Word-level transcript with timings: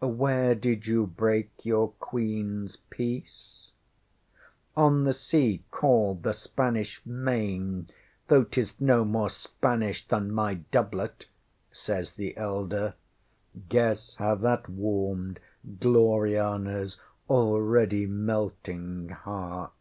Where 0.00 0.54
did 0.54 0.86
you 0.86 1.06
break 1.06 1.50
your 1.66 1.92
QueenŌĆÖs 2.00 2.78
peace? 2.88 3.72
ŌĆØ 4.74 4.88
ŌĆśŌĆ£On 4.88 5.04
the 5.04 5.12
sea 5.12 5.62
called 5.70 6.22
the 6.22 6.32
Spanish 6.32 7.04
Main, 7.04 7.86
though 8.28 8.46
ŌĆśtis 8.46 8.80
no 8.80 9.04
more 9.04 9.28
Spanish 9.28 10.08
than 10.08 10.32
my 10.32 10.54
doublet, 10.54 11.26
ŌĆØ 11.28 11.76
says 11.76 12.12
the 12.14 12.34
elder. 12.38 12.94
Guess 13.68 14.14
how 14.14 14.34
that 14.36 14.66
warmed 14.66 15.38
GlorianaŌĆÖs 15.78 16.96
already 17.28 18.06
melting 18.06 19.10
heart! 19.10 19.72